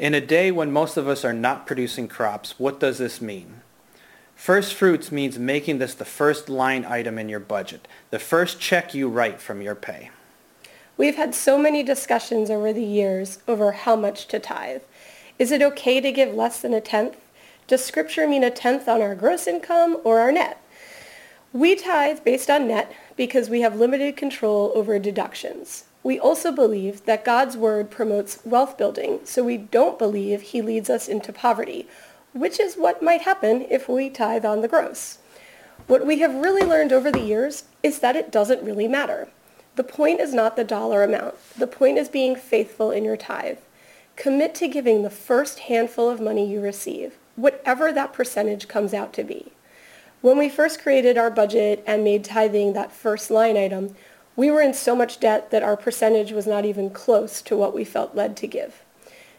In 0.00 0.14
a 0.14 0.20
day 0.22 0.50
when 0.50 0.72
most 0.72 0.96
of 0.96 1.06
us 1.06 1.26
are 1.26 1.34
not 1.34 1.66
producing 1.66 2.08
crops, 2.08 2.58
what 2.58 2.80
does 2.80 2.96
this 2.96 3.20
mean? 3.20 3.60
First 4.34 4.72
fruits 4.72 5.12
means 5.12 5.38
making 5.38 5.76
this 5.76 5.92
the 5.92 6.06
first 6.06 6.48
line 6.48 6.86
item 6.86 7.18
in 7.18 7.28
your 7.28 7.38
budget, 7.38 7.86
the 8.08 8.18
first 8.18 8.58
check 8.58 8.94
you 8.94 9.10
write 9.10 9.42
from 9.42 9.60
your 9.60 9.74
pay. 9.74 10.08
We've 10.96 11.16
had 11.16 11.34
so 11.34 11.58
many 11.58 11.82
discussions 11.82 12.48
over 12.48 12.72
the 12.72 12.82
years 12.82 13.40
over 13.46 13.72
how 13.72 13.94
much 13.94 14.26
to 14.28 14.38
tithe. 14.38 14.80
Is 15.38 15.52
it 15.52 15.60
okay 15.60 16.00
to 16.00 16.10
give 16.10 16.34
less 16.34 16.62
than 16.62 16.72
a 16.72 16.80
tenth? 16.80 17.18
Does 17.66 17.84
scripture 17.84 18.26
mean 18.26 18.42
a 18.42 18.50
tenth 18.50 18.88
on 18.88 19.02
our 19.02 19.14
gross 19.14 19.46
income 19.46 19.98
or 20.02 20.18
our 20.20 20.32
net? 20.32 20.62
We 21.52 21.76
tithe 21.76 22.24
based 22.24 22.48
on 22.48 22.66
net 22.66 22.90
because 23.18 23.50
we 23.50 23.60
have 23.60 23.76
limited 23.76 24.16
control 24.16 24.72
over 24.74 24.98
deductions. 24.98 25.84
We 26.02 26.18
also 26.18 26.50
believe 26.50 27.04
that 27.04 27.24
God's 27.24 27.56
word 27.56 27.90
promotes 27.90 28.38
wealth 28.44 28.78
building, 28.78 29.20
so 29.24 29.44
we 29.44 29.58
don't 29.58 29.98
believe 29.98 30.40
he 30.40 30.62
leads 30.62 30.88
us 30.88 31.08
into 31.08 31.32
poverty, 31.32 31.86
which 32.32 32.58
is 32.58 32.76
what 32.76 33.02
might 33.02 33.22
happen 33.22 33.66
if 33.68 33.88
we 33.88 34.08
tithe 34.08 34.44
on 34.44 34.62
the 34.62 34.68
gross. 34.68 35.18
What 35.86 36.06
we 36.06 36.20
have 36.20 36.34
really 36.34 36.66
learned 36.66 36.92
over 36.92 37.10
the 37.10 37.20
years 37.20 37.64
is 37.82 37.98
that 37.98 38.16
it 38.16 38.32
doesn't 38.32 38.64
really 38.64 38.88
matter. 38.88 39.28
The 39.76 39.84
point 39.84 40.20
is 40.20 40.32
not 40.32 40.56
the 40.56 40.64
dollar 40.64 41.02
amount. 41.02 41.34
The 41.56 41.66
point 41.66 41.98
is 41.98 42.08
being 42.08 42.36
faithful 42.36 42.90
in 42.90 43.04
your 43.04 43.16
tithe. 43.16 43.58
Commit 44.16 44.54
to 44.56 44.68
giving 44.68 45.02
the 45.02 45.10
first 45.10 45.60
handful 45.60 46.08
of 46.08 46.20
money 46.20 46.50
you 46.50 46.60
receive, 46.60 47.16
whatever 47.36 47.92
that 47.92 48.12
percentage 48.12 48.68
comes 48.68 48.94
out 48.94 49.12
to 49.14 49.24
be. 49.24 49.52
When 50.20 50.36
we 50.36 50.48
first 50.50 50.82
created 50.82 51.16
our 51.16 51.30
budget 51.30 51.82
and 51.86 52.04
made 52.04 52.24
tithing 52.24 52.74
that 52.74 52.92
first 52.92 53.30
line 53.30 53.56
item, 53.56 53.94
we 54.36 54.50
were 54.50 54.62
in 54.62 54.74
so 54.74 54.94
much 54.94 55.20
debt 55.20 55.50
that 55.50 55.62
our 55.62 55.76
percentage 55.76 56.32
was 56.32 56.46
not 56.46 56.64
even 56.64 56.90
close 56.90 57.42
to 57.42 57.56
what 57.56 57.74
we 57.74 57.84
felt 57.84 58.14
led 58.14 58.36
to 58.38 58.46
give. 58.46 58.82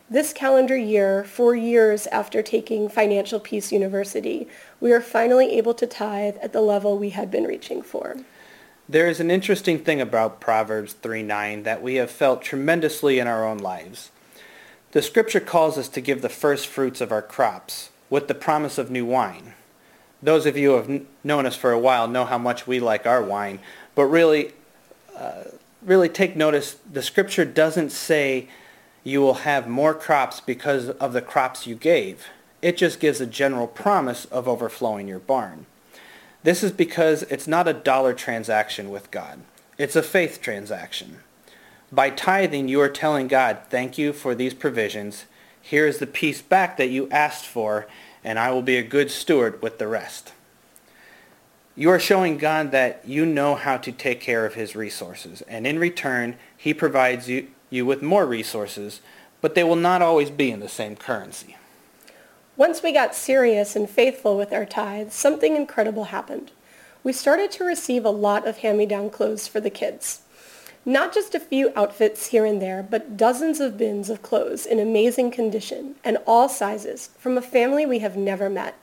This 0.10 0.34
calendar 0.34 0.76
year, 0.76 1.24
four 1.24 1.56
years 1.56 2.06
after 2.08 2.42
taking 2.42 2.90
Financial 2.90 3.40
Peace 3.40 3.72
University, 3.72 4.48
we 4.82 4.92
are 4.92 5.00
finally 5.00 5.58
able 5.58 5.74
to 5.76 5.88
tithe 5.88 6.36
at 6.42 6.52
the 6.52 6.60
level 6.60 6.98
we 6.98 7.12
had 7.12 7.32
been 7.32 7.46
reaching 7.46 7.82
for. 7.82 8.18
There 8.90 9.08
is 9.08 9.22
an 9.22 9.32
interesting 9.32 9.80
thing 9.80 10.02
about 10.02 10.42
Proverbs 10.42 10.94
3.9 11.02 11.64
that 11.64 11.82
we 11.82 11.96
have 11.96 12.12
felt 12.12 12.42
tremendously 12.42 13.20
in 13.20 13.28
our 13.28 13.48
own 13.48 13.60
lives. 13.60 14.12
The 14.92 15.02
scripture 15.02 15.40
calls 15.40 15.78
us 15.78 15.88
to 15.88 16.02
give 16.02 16.22
the 16.22 16.28
first 16.28 16.68
fruits 16.68 17.00
of 17.00 17.14
our 17.14 17.22
crops 17.22 17.90
with 18.10 18.28
the 18.28 18.36
promise 18.36 18.78
of 18.78 18.92
new 18.92 19.06
wine. 19.06 19.54
Those 20.22 20.46
of 20.46 20.58
you 20.58 20.72
who 20.72 20.76
have 20.76 21.06
known 21.24 21.46
us 21.46 21.56
for 21.56 21.72
a 21.72 21.80
while 21.80 22.10
know 22.10 22.26
how 22.26 22.38
much 22.38 22.68
we 22.68 22.82
like 22.82 23.06
our 23.06 23.24
wine, 23.24 23.60
but 23.96 24.08
really, 24.08 24.52
really 25.84 26.10
take 26.10 26.36
notice, 26.36 26.78
the 26.92 27.02
scripture 27.02 27.46
doesn't 27.46 27.92
say 27.92 28.48
you 29.04 29.22
will 29.22 29.36
have 29.36 29.68
more 29.68 29.94
crops 29.94 30.40
because 30.40 30.90
of 30.90 31.14
the 31.14 31.22
crops 31.22 31.66
you 31.66 31.76
gave. 31.76 32.28
It 32.62 32.78
just 32.78 33.00
gives 33.00 33.20
a 33.20 33.26
general 33.26 33.68
promise 33.68 34.26
of 34.26 34.48
overflowing 34.48 35.08
your 35.08 35.20
barn. 35.20 35.66
This 36.44 36.64
is 36.64 36.72
because 36.72 37.24
it's 37.24 37.48
not 37.48 37.68
a 37.68 37.74
dollar 37.74 38.14
transaction 38.14 38.90
with 38.90 39.12
God. 39.12 39.40
It's 39.78 39.96
a 39.96 40.04
faith 40.04 40.42
transaction. 40.42 41.20
By 41.92 42.10
tithing, 42.10 42.68
you 42.68 42.80
are 42.82 42.90
telling 42.90 43.28
God, 43.28 43.60
thank 43.70 43.98
you 43.98 44.14
for 44.14 44.34
these 44.34 44.54
provisions. 44.54 45.26
Here 45.62 45.86
is 45.86 45.98
the 45.98 46.08
piece 46.08 46.42
back 46.42 46.78
that 46.78 46.90
you 46.90 47.10
asked 47.10 47.46
for, 47.46 47.88
and 48.24 48.40
I 48.40 48.52
will 48.52 48.62
be 48.62 48.78
a 48.78 48.84
good 48.84 49.12
steward 49.12 49.62
with 49.62 49.78
the 49.78 49.88
rest. 49.88 50.34
You 51.76 51.90
are 51.90 52.00
showing 52.00 52.38
God 52.38 52.72
that 52.72 53.02
you 53.06 53.26
know 53.26 53.56
how 53.56 53.78
to 53.78 53.92
take 53.94 54.20
care 54.20 54.46
of 54.46 54.56
his 54.56 54.76
resources, 54.76 55.42
and 55.44 55.66
in 55.66 55.80
return, 55.80 56.36
he 56.58 56.74
provides 56.74 57.30
you, 57.30 57.48
you 57.70 57.86
with 57.86 58.02
more 58.02 58.26
resources, 58.26 59.00
but 59.40 59.56
they 59.56 59.64
will 59.64 59.78
not 59.78 60.02
always 60.02 60.30
be 60.30 60.52
in 60.52 60.60
the 60.60 60.68
same 60.68 60.98
currency. 60.98 61.56
Once 62.58 62.84
we 62.84 62.92
got 62.92 63.16
serious 63.16 63.76
and 63.76 63.90
faithful 63.90 64.38
with 64.38 64.52
our 64.52 64.66
tithes, 64.66 65.16
something 65.16 65.56
incredible 65.56 66.06
happened. 66.06 66.52
We 67.04 67.14
started 67.14 67.50
to 67.52 67.64
receive 67.64 68.04
a 68.04 68.12
lot 68.12 68.46
of 68.46 68.58
hand-me-down 68.58 69.10
clothes 69.10 69.48
for 69.48 69.62
the 69.62 69.70
kids. 69.70 70.22
Not 70.86 71.14
just 71.14 71.34
a 71.34 71.40
few 71.40 71.72
outfits 71.76 72.28
here 72.28 72.46
and 72.46 72.62
there, 72.62 72.84
but 72.84 73.16
dozens 73.16 73.60
of 73.60 73.78
bins 73.78 74.10
of 74.10 74.22
clothes 74.22 74.66
in 74.66 74.80
amazing 74.80 75.32
condition 75.32 75.96
and 76.04 76.18
all 76.28 76.50
sizes 76.50 77.12
from 77.18 77.38
a 77.38 77.42
family 77.42 77.86
we 77.86 78.00
have 78.00 78.18
never 78.18 78.50
met. 78.50 78.76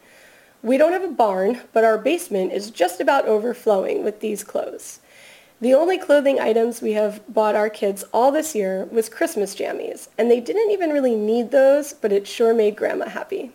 We 0.68 0.76
don't 0.76 0.92
have 0.92 1.02
a 1.02 1.08
barn, 1.08 1.62
but 1.72 1.82
our 1.82 1.96
basement 1.96 2.52
is 2.52 2.70
just 2.70 3.00
about 3.00 3.25
overflowing 3.25 4.04
with 4.04 4.20
these 4.20 4.44
clothes. 4.44 5.00
The 5.62 5.72
only 5.72 5.96
clothing 5.96 6.38
items 6.38 6.82
we 6.82 6.92
have 6.92 7.22
bought 7.26 7.54
our 7.54 7.70
kids 7.70 8.04
all 8.12 8.30
this 8.30 8.54
year 8.54 8.84
was 8.92 9.08
Christmas 9.08 9.54
jammies, 9.54 10.08
and 10.18 10.30
they 10.30 10.40
didn't 10.40 10.70
even 10.70 10.90
really 10.90 11.16
need 11.16 11.52
those, 11.52 11.94
but 11.94 12.12
it 12.12 12.28
sure 12.28 12.52
made 12.52 12.76
Grandma 12.76 13.08
happy. 13.08 13.52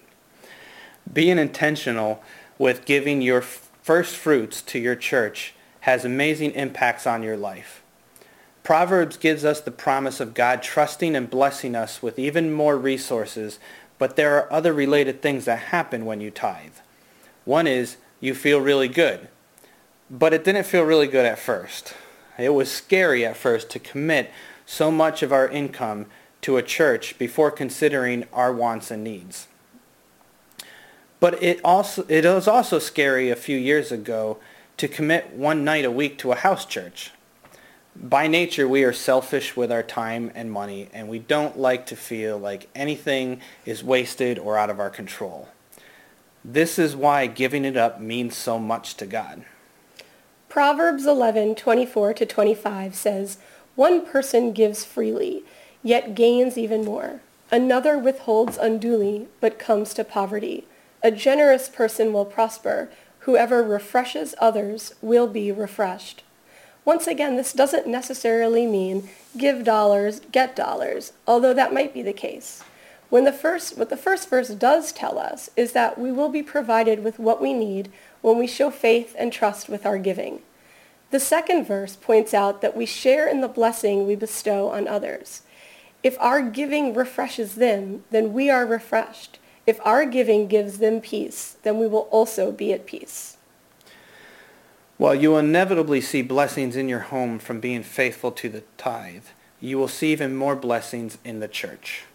Being 1.13 1.37
intentional 1.37 2.23
with 2.57 2.83
giving 2.83 3.21
your 3.21 3.43
first 3.43 4.15
fruits 4.15 4.63
to 4.63 4.79
your 4.79 4.95
church 4.95 5.53
has 5.81 6.03
amazing 6.03 6.53
impacts 6.53 7.05
on 7.05 7.21
your 7.21 7.37
life. 7.37 7.83
Proverbs 8.63 9.17
gives 9.17 9.45
us 9.45 9.61
the 9.61 9.69
promise 9.69 10.19
of 10.19 10.33
God 10.33 10.63
trusting 10.63 11.15
and 11.15 11.29
blessing 11.29 11.75
us 11.75 12.01
with 12.01 12.17
even 12.17 12.51
more 12.51 12.75
resources, 12.75 13.59
but 13.99 14.15
there 14.15 14.35
are 14.35 14.51
other 14.51 14.73
related 14.73 15.21
things 15.21 15.45
that 15.45 15.59
happen 15.59 16.07
when 16.07 16.19
you 16.19 16.31
tithe. 16.31 16.71
One 17.45 17.67
is 17.67 17.97
you 18.19 18.33
feel 18.33 18.61
really 18.61 18.87
good, 18.87 19.27
but 20.09 20.33
it 20.33 20.43
didn't 20.43 20.65
feel 20.65 20.83
really 20.83 21.07
good 21.07 21.25
at 21.25 21.39
first. 21.39 21.93
It 22.37 22.49
was 22.49 22.71
scary 22.71 23.25
at 23.25 23.37
first 23.37 23.69
to 23.71 23.79
commit 23.79 24.31
so 24.65 24.91
much 24.91 25.21
of 25.21 25.31
our 25.31 25.47
income 25.47 26.07
to 26.41 26.57
a 26.57 26.63
church 26.63 27.17
before 27.17 27.51
considering 27.51 28.25
our 28.33 28.53
wants 28.53 28.91
and 28.91 29.03
needs. 29.03 29.47
But 31.19 31.41
it 31.41 31.61
also 31.63 32.05
it 32.09 32.25
was 32.25 32.47
also 32.47 32.79
scary 32.79 33.29
a 33.29 33.35
few 33.35 33.57
years 33.57 33.91
ago 33.91 34.37
to 34.77 34.87
commit 34.87 35.33
one 35.33 35.63
night 35.63 35.85
a 35.85 35.91
week 35.91 36.17
to 36.19 36.31
a 36.31 36.35
house 36.35 36.65
church 36.65 37.11
by 37.95 38.27
nature, 38.27 38.67
we 38.67 38.83
are 38.83 38.93
selfish 38.93 39.55
with 39.55 39.71
our 39.71 39.83
time 39.83 40.31
and 40.33 40.51
money, 40.51 40.89
and 40.93 41.07
we 41.07 41.19
don't 41.19 41.59
like 41.59 41.85
to 41.87 41.95
feel 41.95 42.37
like 42.37 42.67
anything 42.73 43.39
is 43.65 43.83
wasted 43.83 44.39
or 44.39 44.57
out 44.57 44.69
of 44.69 44.79
our 44.79 44.89
control. 44.89 45.47
This 46.45 46.77
is 46.77 46.95
why 46.95 47.27
giving 47.27 47.63
it 47.63 47.77
up 47.77 48.01
means 48.01 48.35
so 48.35 48.59
much 48.59 48.95
to 48.97 49.05
God. 49.05 49.45
Proverbs 50.49 51.05
11:24 51.05 52.13
to 52.13 52.25
25 52.25 52.95
says, 52.95 53.37
"One 53.75 54.05
person 54.05 54.51
gives 54.51 54.83
freely, 54.83 55.45
yet 55.81 56.15
gains 56.15 56.57
even 56.57 56.83
more. 56.83 57.21
Another 57.49 57.97
withholds 57.97 58.57
unduly, 58.57 59.27
but 59.39 59.57
comes 59.57 59.93
to 59.93 60.03
poverty. 60.03 60.67
A 61.01 61.11
generous 61.11 61.69
person 61.69 62.11
will 62.11 62.25
prosper. 62.25 62.89
Whoever 63.19 63.63
refreshes 63.63 64.35
others 64.37 64.93
will 65.01 65.27
be 65.27 65.51
refreshed." 65.51 66.23
Once 66.83 67.07
again, 67.07 67.37
this 67.37 67.53
doesn't 67.53 67.87
necessarily 67.87 68.67
mean 68.67 69.09
give 69.37 69.63
dollars, 69.63 70.19
get 70.31 70.55
dollars, 70.55 71.13
although 71.25 71.53
that 71.53 71.73
might 71.73 71.93
be 71.93 72.01
the 72.01 72.11
case. 72.11 72.63
When 73.13 73.25
the 73.25 73.31
first, 73.31 73.77
what 73.77 73.91
the 73.91 73.95
first 73.95 74.27
verse 74.27 74.49
does 74.49 74.91
tell 74.91 75.19
us 75.19 75.51
is 75.55 75.73
that 75.73 75.99
we 75.99 76.11
will 76.11 76.29
be 76.29 76.41
provided 76.41 77.03
with 77.03 77.19
what 77.19 77.39
we 77.39 77.53
need 77.53 77.91
when 78.21 78.39
we 78.39 78.47
show 78.47 78.71
faith 78.71 79.15
and 79.19 79.31
trust 79.31 79.69
with 79.69 79.85
our 79.85 79.99
giving. 79.99 80.41
The 81.11 81.19
second 81.19 81.67
verse 81.67 81.95
points 81.95 82.33
out 82.33 82.63
that 82.63 82.75
we 82.75 82.87
share 82.87 83.27
in 83.27 83.41
the 83.41 83.47
blessing 83.47 84.07
we 84.07 84.15
bestow 84.15 84.69
on 84.69 84.87
others. 84.87 85.43
If 86.01 86.17
our 86.19 86.41
giving 86.41 86.95
refreshes 86.95 87.53
them, 87.53 88.03
then 88.09 88.33
we 88.33 88.49
are 88.49 88.65
refreshed. 88.65 89.37
If 89.67 89.79
our 89.85 90.07
giving 90.07 90.47
gives 90.47 90.79
them 90.79 90.99
peace, 90.99 91.57
then 91.61 91.77
we 91.77 91.85
will 91.85 92.07
also 92.09 92.51
be 92.51 92.73
at 92.73 92.87
peace. 92.87 93.37
While 94.97 95.13
you 95.13 95.37
inevitably 95.37 96.01
see 96.01 96.23
blessings 96.23 96.75
in 96.75 96.89
your 96.89 97.01
home 97.01 97.37
from 97.37 97.59
being 97.59 97.83
faithful 97.83 98.31
to 98.31 98.49
the 98.49 98.63
tithe, 98.79 99.25
you 99.59 99.77
will 99.77 99.87
see 99.87 100.11
even 100.11 100.35
more 100.35 100.55
blessings 100.55 101.19
in 101.23 101.41
the 101.41 101.47
church. 101.47 102.05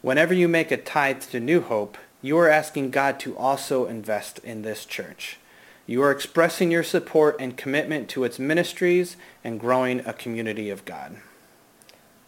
Whenever 0.00 0.32
you 0.32 0.46
make 0.46 0.70
a 0.70 0.76
tithe 0.76 1.22
to 1.22 1.40
New 1.40 1.60
Hope, 1.60 1.98
you 2.22 2.38
are 2.38 2.48
asking 2.48 2.90
God 2.90 3.18
to 3.18 3.36
also 3.36 3.86
invest 3.86 4.38
in 4.44 4.62
this 4.62 4.84
church. 4.84 5.38
You 5.86 6.02
are 6.04 6.12
expressing 6.12 6.70
your 6.70 6.84
support 6.84 7.36
and 7.40 7.56
commitment 7.56 8.08
to 8.10 8.22
its 8.22 8.38
ministries 8.38 9.16
and 9.42 9.58
growing 9.58 10.00
a 10.06 10.12
community 10.12 10.70
of 10.70 10.84
God. 10.84 11.16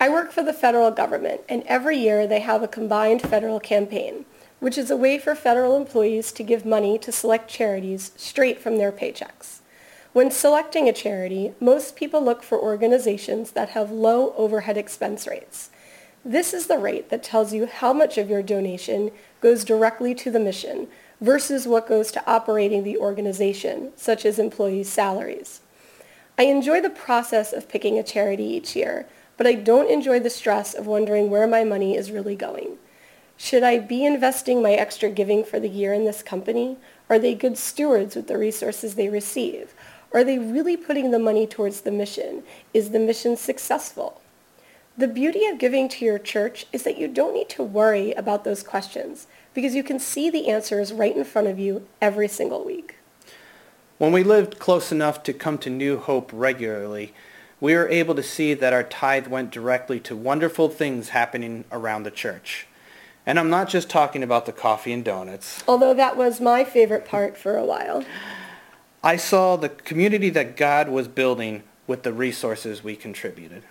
I 0.00 0.08
work 0.08 0.32
for 0.32 0.42
the 0.42 0.52
federal 0.52 0.90
government, 0.90 1.42
and 1.48 1.62
every 1.66 1.96
year 1.96 2.26
they 2.26 2.40
have 2.40 2.64
a 2.64 2.68
combined 2.68 3.22
federal 3.22 3.60
campaign, 3.60 4.24
which 4.58 4.76
is 4.76 4.90
a 4.90 4.96
way 4.96 5.16
for 5.16 5.36
federal 5.36 5.76
employees 5.76 6.32
to 6.32 6.42
give 6.42 6.66
money 6.66 6.98
to 6.98 7.12
select 7.12 7.48
charities 7.48 8.10
straight 8.16 8.60
from 8.60 8.78
their 8.78 8.90
paychecks. 8.90 9.60
When 10.12 10.32
selecting 10.32 10.88
a 10.88 10.92
charity, 10.92 11.54
most 11.60 11.94
people 11.94 12.24
look 12.24 12.42
for 12.42 12.58
organizations 12.58 13.52
that 13.52 13.70
have 13.70 13.92
low 13.92 14.34
overhead 14.36 14.76
expense 14.76 15.28
rates. 15.28 15.70
This 16.24 16.52
is 16.52 16.66
the 16.66 16.78
rate 16.78 17.08
that 17.08 17.22
tells 17.22 17.54
you 17.54 17.66
how 17.66 17.94
much 17.94 18.18
of 18.18 18.28
your 18.28 18.42
donation 18.42 19.10
goes 19.40 19.64
directly 19.64 20.14
to 20.16 20.30
the 20.30 20.38
mission 20.38 20.86
versus 21.18 21.66
what 21.66 21.88
goes 21.88 22.12
to 22.12 22.30
operating 22.30 22.84
the 22.84 22.98
organization, 22.98 23.92
such 23.96 24.26
as 24.26 24.38
employees' 24.38 24.90
salaries. 24.90 25.60
I 26.38 26.42
enjoy 26.44 26.82
the 26.82 26.90
process 26.90 27.54
of 27.54 27.70
picking 27.70 27.98
a 27.98 28.02
charity 28.02 28.44
each 28.44 28.76
year, 28.76 29.06
but 29.38 29.46
I 29.46 29.54
don't 29.54 29.90
enjoy 29.90 30.20
the 30.20 30.28
stress 30.28 30.74
of 30.74 30.86
wondering 30.86 31.30
where 31.30 31.46
my 31.46 31.64
money 31.64 31.96
is 31.96 32.10
really 32.10 32.36
going. 32.36 32.76
Should 33.38 33.62
I 33.62 33.78
be 33.78 34.04
investing 34.04 34.60
my 34.60 34.72
extra 34.72 35.08
giving 35.08 35.42
for 35.42 35.58
the 35.58 35.70
year 35.70 35.94
in 35.94 36.04
this 36.04 36.22
company? 36.22 36.76
Are 37.08 37.18
they 37.18 37.34
good 37.34 37.56
stewards 37.56 38.14
with 38.14 38.26
the 38.26 38.36
resources 38.36 38.94
they 38.94 39.08
receive? 39.08 39.72
Are 40.12 40.24
they 40.24 40.38
really 40.38 40.76
putting 40.76 41.10
the 41.10 41.18
money 41.18 41.46
towards 41.46 41.80
the 41.80 41.90
mission? 41.90 42.42
Is 42.74 42.90
the 42.90 42.98
mission 42.98 43.38
successful? 43.38 44.20
The 44.98 45.08
beauty 45.08 45.46
of 45.46 45.58
giving 45.58 45.88
to 45.90 46.04
your 46.04 46.18
church 46.18 46.66
is 46.72 46.82
that 46.82 46.98
you 46.98 47.08
don't 47.08 47.32
need 47.32 47.48
to 47.50 47.62
worry 47.62 48.12
about 48.12 48.44
those 48.44 48.62
questions 48.62 49.26
because 49.54 49.74
you 49.74 49.82
can 49.82 49.98
see 49.98 50.30
the 50.30 50.48
answers 50.48 50.92
right 50.92 51.16
in 51.16 51.24
front 51.24 51.48
of 51.48 51.58
you 51.58 51.86
every 52.00 52.28
single 52.28 52.64
week. 52.64 52.96
When 53.98 54.12
we 54.12 54.24
lived 54.24 54.58
close 54.58 54.90
enough 54.90 55.22
to 55.24 55.32
come 55.32 55.58
to 55.58 55.70
New 55.70 55.98
Hope 55.98 56.30
regularly, 56.32 57.14
we 57.60 57.74
were 57.74 57.88
able 57.88 58.14
to 58.14 58.22
see 58.22 58.54
that 58.54 58.72
our 58.72 58.82
tithe 58.82 59.26
went 59.26 59.50
directly 59.50 60.00
to 60.00 60.16
wonderful 60.16 60.68
things 60.68 61.10
happening 61.10 61.64
around 61.70 62.02
the 62.02 62.10
church. 62.10 62.66
And 63.26 63.38
I'm 63.38 63.50
not 63.50 63.68
just 63.68 63.90
talking 63.90 64.22
about 64.22 64.46
the 64.46 64.52
coffee 64.52 64.92
and 64.92 65.04
donuts. 65.04 65.62
Although 65.68 65.94
that 65.94 66.16
was 66.16 66.40
my 66.40 66.64
favorite 66.64 67.04
part 67.04 67.36
for 67.36 67.56
a 67.56 67.64
while. 67.64 68.04
I 69.04 69.16
saw 69.16 69.56
the 69.56 69.68
community 69.68 70.30
that 70.30 70.56
God 70.56 70.88
was 70.88 71.06
building 71.06 71.62
with 71.86 72.02
the 72.02 72.12
resources 72.12 72.82
we 72.82 72.96
contributed. 72.96 73.62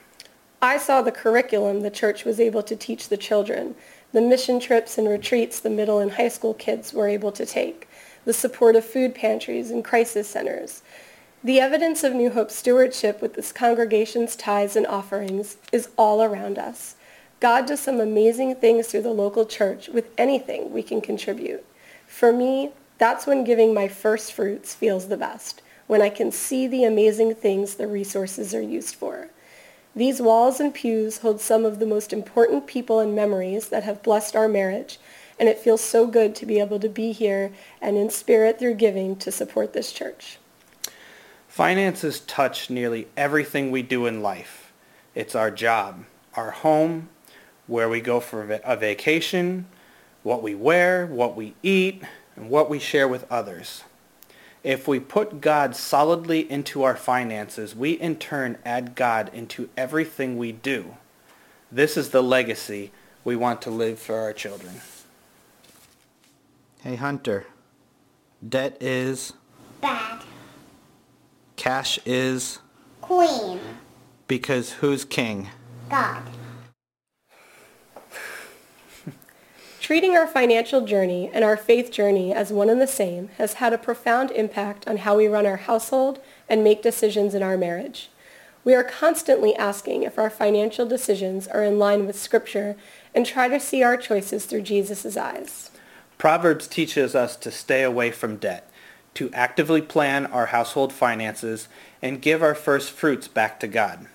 I 0.61 0.77
saw 0.77 1.01
the 1.01 1.11
curriculum 1.11 1.81
the 1.81 1.89
church 1.89 2.25
was 2.25 2.39
able 2.39 2.63
to 2.63 2.75
teach 2.75 3.07
the 3.07 3.15
children, 3.15 3.75
the 4.11 4.21
mission 4.21 4.59
trips 4.59 4.97
and 4.97 5.07
retreats 5.07 5.59
the 5.59 5.69
middle 5.69 5.99
and 5.99 6.11
high 6.11 6.27
school 6.27 6.53
kids 6.53 6.93
were 6.93 7.07
able 7.07 7.31
to 7.31 7.45
take, 7.45 7.87
the 8.25 8.33
support 8.33 8.75
of 8.75 8.83
food 8.83 9.15
pantries 9.15 9.71
and 9.71 9.85
crisis 9.85 10.27
centers. 10.27 10.81
The 11.45 11.61
evidence 11.61 12.03
of 12.03 12.13
New 12.13 12.31
Hope's 12.31 12.55
stewardship 12.55 13.21
with 13.21 13.35
this 13.35 13.53
congregation's 13.53 14.35
tithes 14.35 14.75
and 14.75 14.85
offerings 14.85 15.55
is 15.71 15.87
all 15.97 16.21
around 16.21 16.57
us. 16.57 16.95
God 17.39 17.65
does 17.65 17.79
some 17.79 18.01
amazing 18.01 18.55
things 18.55 18.87
through 18.87 19.03
the 19.03 19.11
local 19.11 19.45
church 19.45 19.87
with 19.87 20.09
anything 20.17 20.73
we 20.73 20.83
can 20.83 20.99
contribute. 20.99 21.65
For 22.05 22.33
me, 22.33 22.71
that's 22.97 23.25
when 23.25 23.45
giving 23.45 23.73
my 23.73 23.87
first 23.87 24.33
fruits 24.33 24.75
feels 24.75 25.07
the 25.07 25.15
best, 25.15 25.61
when 25.87 26.01
I 26.01 26.09
can 26.09 26.33
see 26.33 26.67
the 26.67 26.83
amazing 26.83 27.35
things 27.35 27.75
the 27.75 27.87
resources 27.87 28.53
are 28.53 28.61
used 28.61 28.95
for. 28.95 29.29
These 29.95 30.21
walls 30.21 30.59
and 30.59 30.73
pews 30.73 31.19
hold 31.19 31.41
some 31.41 31.65
of 31.65 31.79
the 31.79 31.85
most 31.85 32.13
important 32.13 32.67
people 32.67 32.99
and 32.99 33.15
memories 33.15 33.69
that 33.69 33.83
have 33.83 34.03
blessed 34.03 34.35
our 34.35 34.47
marriage, 34.47 34.99
and 35.39 35.49
it 35.49 35.57
feels 35.57 35.81
so 35.81 36.05
good 36.05 36.35
to 36.35 36.45
be 36.45 36.59
able 36.59 36.79
to 36.79 36.89
be 36.89 37.11
here 37.11 37.51
and 37.81 37.97
in 37.97 38.09
spirit 38.09 38.59
through 38.59 38.75
giving 38.75 39.15
to 39.17 39.31
support 39.31 39.73
this 39.73 39.91
church. 39.91 40.37
Finances 41.47 42.19
touch 42.21 42.69
nearly 42.69 43.07
everything 43.17 43.71
we 43.71 43.81
do 43.81 44.05
in 44.05 44.21
life. 44.21 44.71
It's 45.15 45.33
our 45.33 45.49
job, 45.49 46.05
our 46.35 46.51
home, 46.51 47.09
where 47.65 47.89
we 47.89 47.99
go 47.99 48.19
for 48.19 48.61
a 48.63 48.75
vacation, 48.75 49.65
what 50.23 50.43
we 50.43 50.53
wear, 50.53 51.07
what 51.07 51.35
we 51.35 51.55
eat, 51.63 52.03
and 52.35 52.49
what 52.49 52.69
we 52.69 52.79
share 52.79 53.07
with 53.07 53.29
others. 53.31 53.83
If 54.63 54.87
we 54.87 54.99
put 54.99 55.41
God 55.41 55.75
solidly 55.75 56.49
into 56.51 56.83
our 56.83 56.95
finances, 56.95 57.75
we 57.75 57.91
in 57.91 58.17
turn 58.17 58.57
add 58.65 58.95
God 58.95 59.31
into 59.33 59.69
everything 59.77 60.37
we 60.37 60.51
do. 60.51 60.97
This 61.71 61.95
is 61.95 62.09
the 62.09 62.23
legacy 62.23 62.91
we 63.23 63.35
want 63.35 63.61
to 63.63 63.69
live 63.69 63.99
for 63.99 64.15
our 64.15 64.33
children. 64.33 64.81
Hey 66.81 66.95
Hunter, 66.95 67.45
debt 68.47 68.77
is 68.81 69.33
Bad. 69.81 70.23
Cash 71.55 71.99
is 72.05 72.59
Queen. 73.01 73.59
Because 74.27 74.73
who's 74.73 75.05
king? 75.05 75.49
God. 75.89 76.23
Treating 79.89 80.15
our 80.15 80.27
financial 80.27 80.85
journey 80.85 81.31
and 81.33 81.43
our 81.43 81.57
faith 81.57 81.91
journey 81.91 82.31
as 82.31 82.53
one 82.53 82.69
and 82.69 82.79
the 82.79 82.85
same 82.85 83.29
has 83.39 83.53
had 83.53 83.73
a 83.73 83.77
profound 83.79 84.29
impact 84.29 84.87
on 84.87 84.97
how 84.97 85.17
we 85.17 85.27
run 85.27 85.47
our 85.47 85.57
household 85.57 86.19
and 86.47 86.63
make 86.63 86.83
decisions 86.83 87.33
in 87.33 87.41
our 87.41 87.57
marriage. 87.57 88.11
We 88.63 88.75
are 88.75 88.83
constantly 88.83 89.55
asking 89.55 90.03
if 90.03 90.19
our 90.19 90.29
financial 90.29 90.85
decisions 90.85 91.47
are 91.47 91.63
in 91.63 91.79
line 91.79 92.05
with 92.05 92.19
Scripture 92.19 92.75
and 93.15 93.25
try 93.25 93.47
to 93.47 93.59
see 93.59 93.81
our 93.81 93.97
choices 93.97 94.45
through 94.45 94.61
Jesus' 94.61 95.17
eyes. 95.17 95.71
Proverbs 96.19 96.67
teaches 96.67 97.15
us 97.15 97.35
to 97.37 97.49
stay 97.49 97.81
away 97.81 98.11
from 98.11 98.35
debt, 98.35 98.69
to 99.15 99.31
actively 99.33 99.81
plan 99.81 100.27
our 100.27 100.45
household 100.45 100.93
finances, 100.93 101.67
and 101.99 102.21
give 102.21 102.43
our 102.43 102.53
first 102.53 102.91
fruits 102.91 103.27
back 103.27 103.59
to 103.61 103.67
God. 103.67 104.05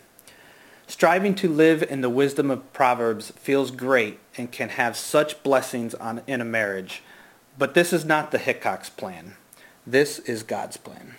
Striving 0.86 1.34
to 1.36 1.48
live 1.48 1.82
in 1.82 2.02
the 2.02 2.10
wisdom 2.10 2.50
of 2.50 2.72
Proverbs 2.72 3.30
feels 3.32 3.70
great 3.70 4.18
and 4.36 4.52
can 4.52 4.70
have 4.70 4.96
such 4.96 5.42
blessings 5.42 5.94
on, 5.94 6.20
in 6.26 6.40
a 6.40 6.44
marriage. 6.44 7.02
But 7.58 7.74
this 7.74 7.92
is 7.92 8.04
not 8.04 8.30
the 8.30 8.38
Hickox 8.38 8.90
plan. 8.90 9.36
This 9.86 10.18
is 10.20 10.42
God's 10.42 10.76
plan. 10.76 11.14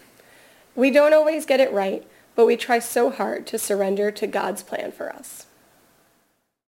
We 0.75 0.91
don't 0.91 1.13
always 1.13 1.45
get 1.45 1.59
it 1.59 1.71
right, 1.71 2.05
but 2.35 2.45
we 2.45 2.57
try 2.57 2.79
so 2.79 3.09
hard 3.09 3.47
to 3.47 3.57
surrender 3.57 4.11
to 4.11 4.27
God's 4.27 4.61
plan 4.61 4.91
for 4.91 5.11
us. 5.13 5.44